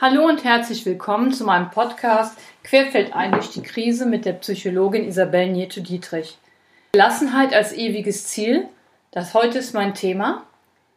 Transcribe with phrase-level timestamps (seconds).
[0.00, 5.48] Hallo und herzlich willkommen zu meinem Podcast Querfeldein durch die Krise mit der Psychologin Isabel
[5.48, 6.38] Nieto-Dietrich.
[6.92, 8.68] Gelassenheit als ewiges Ziel,
[9.10, 10.46] das heute ist mein Thema.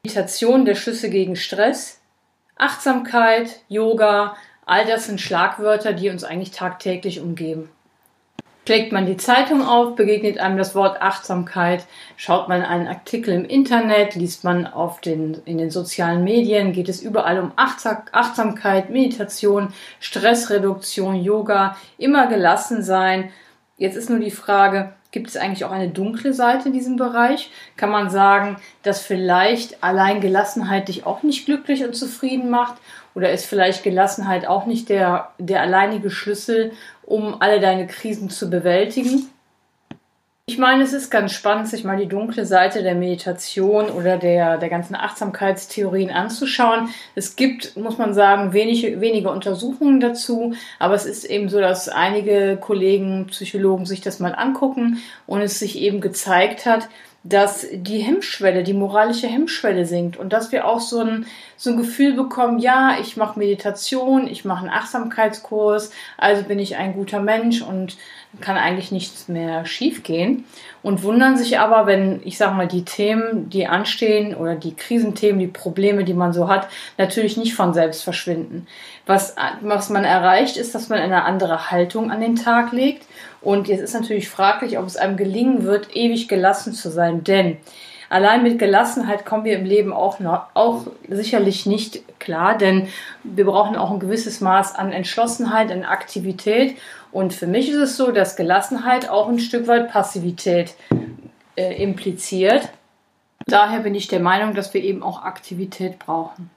[0.05, 1.99] Meditation der Schlüsse gegen Stress,
[2.57, 4.35] Achtsamkeit, Yoga,
[4.67, 7.71] all das sind Schlagwörter, die uns eigentlich tagtäglich umgeben.
[8.63, 13.45] Schlägt man die Zeitung auf, begegnet einem das Wort Achtsamkeit, schaut man einen Artikel im
[13.45, 19.73] Internet, liest man auf den, in den sozialen Medien, geht es überall um Achtsamkeit, Meditation,
[19.99, 23.31] Stressreduktion, Yoga, immer gelassen sein.
[23.77, 27.51] Jetzt ist nur die Frage, gibt es eigentlich auch eine dunkle Seite in diesem Bereich?
[27.77, 32.75] Kann man sagen, dass vielleicht allein Gelassenheit dich auch nicht glücklich und zufrieden macht?
[33.13, 36.71] Oder ist vielleicht Gelassenheit auch nicht der, der alleinige Schlüssel,
[37.03, 39.29] um alle deine Krisen zu bewältigen.
[40.51, 44.57] Ich meine, es ist ganz spannend, sich mal die dunkle Seite der Meditation oder der,
[44.57, 46.89] der ganzen Achtsamkeitstheorien anzuschauen.
[47.15, 51.87] Es gibt, muss man sagen, wenig, wenige Untersuchungen dazu, aber es ist eben so, dass
[51.87, 56.89] einige Kollegen, Psychologen sich das mal angucken und es sich eben gezeigt hat,
[57.23, 61.77] dass die Hemmschwelle, die moralische Hemmschwelle sinkt und dass wir auch so ein, so ein
[61.77, 67.19] Gefühl bekommen, ja, ich mache Meditation, ich mache einen Achtsamkeitskurs, also bin ich ein guter
[67.19, 67.97] Mensch und
[68.39, 70.45] kann eigentlich nichts mehr schiefgehen
[70.81, 75.39] und wundern sich aber, wenn ich sage mal die Themen, die anstehen oder die Krisenthemen,
[75.39, 78.65] die Probleme, die man so hat, natürlich nicht von selbst verschwinden.
[79.05, 83.05] Was, was man erreicht, ist, dass man eine andere Haltung an den Tag legt
[83.41, 87.57] und jetzt ist natürlich fraglich, ob es einem gelingen wird, ewig gelassen zu sein, denn
[88.09, 92.87] allein mit Gelassenheit kommen wir im Leben auch, noch, auch sicherlich nicht klar, denn
[93.23, 96.77] wir brauchen auch ein gewisses Maß an Entschlossenheit, an Aktivität.
[97.11, 100.75] Und für mich ist es so, dass Gelassenheit auch ein Stück weit Passivität
[101.55, 102.69] äh, impliziert.
[103.47, 106.49] Daher bin ich der Meinung, dass wir eben auch Aktivität brauchen.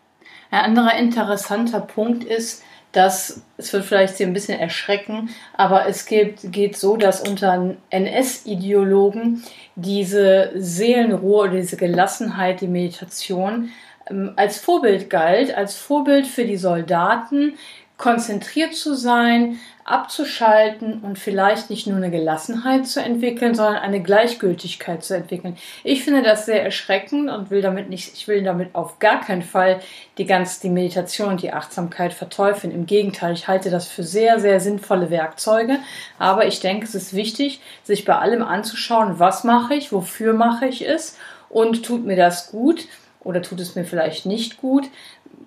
[0.51, 2.63] Ein anderer interessanter Punkt ist,
[2.95, 7.75] dass es wird vielleicht Sie ein bisschen erschrecken, aber es geht, geht so, dass unter
[7.91, 9.43] NS-Ideologen
[9.75, 13.71] diese Seelenruhe oder diese Gelassenheit, die Meditation
[14.09, 17.55] ähm, als Vorbild galt, als Vorbild für die Soldaten,
[17.97, 25.05] konzentriert zu sein, abzuschalten und vielleicht nicht nur eine Gelassenheit zu entwickeln, sondern eine Gleichgültigkeit
[25.05, 25.57] zu entwickeln.
[25.85, 29.43] Ich finde das sehr erschreckend und will damit nicht, ich will damit auf gar keinen
[29.43, 29.81] Fall
[30.17, 32.73] die ganz die Meditation und die Achtsamkeit verteufeln.
[32.73, 35.79] Im Gegenteil, ich halte das für sehr, sehr sinnvolle Werkzeuge.
[36.19, 40.67] Aber ich denke, es ist wichtig, sich bei allem anzuschauen, was mache ich, wofür mache
[40.67, 41.19] ich es
[41.51, 42.87] und tut mir das gut
[43.21, 44.89] oder tut es mir vielleicht nicht gut?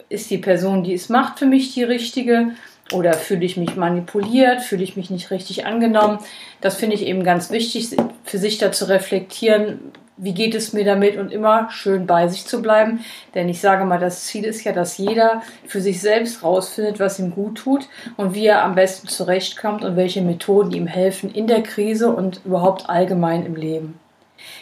[0.09, 2.51] Ist die Person, die es macht, für mich die richtige?
[2.93, 4.61] Oder fühle ich mich manipuliert?
[4.61, 6.19] Fühle ich mich nicht richtig angenommen?
[6.61, 7.89] Das finde ich eben ganz wichtig,
[8.23, 12.45] für sich da zu reflektieren, wie geht es mir damit und immer schön bei sich
[12.45, 13.01] zu bleiben.
[13.35, 17.19] Denn ich sage mal, das Ziel ist ja, dass jeder für sich selbst rausfindet, was
[17.19, 21.47] ihm gut tut und wie er am besten zurechtkommt und welche Methoden ihm helfen in
[21.47, 23.99] der Krise und überhaupt allgemein im Leben.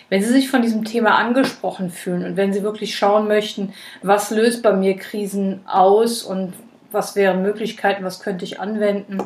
[0.09, 4.31] Wenn Sie sich von diesem Thema angesprochen fühlen und wenn Sie wirklich schauen möchten, was
[4.31, 6.53] löst bei mir Krisen aus und
[6.91, 9.19] was wären Möglichkeiten, was könnte ich anwenden,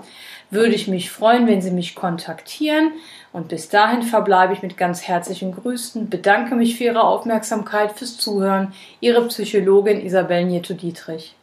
[0.49, 2.91] würde ich mich freuen, wenn Sie mich kontaktieren.
[3.31, 8.17] Und bis dahin verbleibe ich mit ganz herzlichen Grüßen, bedanke mich für Ihre Aufmerksamkeit, fürs
[8.17, 8.73] Zuhören.
[8.99, 11.35] Ihre Psychologin Isabel Nieto-Dietrich.